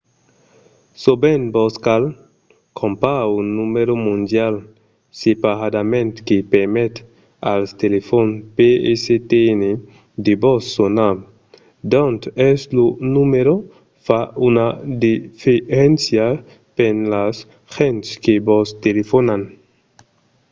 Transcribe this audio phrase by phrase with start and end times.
[1.03, 2.03] sovent vos cal
[2.77, 4.53] crompar un numèro mondial
[5.23, 6.93] separadament que permet
[7.53, 9.61] als telefòn pstn
[10.25, 11.15] de vos sonar.
[11.91, 12.85] d'ont es lo
[13.15, 13.55] numèro
[14.05, 14.67] fa una
[15.03, 16.25] diferéncia
[16.77, 17.35] per las
[17.75, 19.41] gents que vos telefonan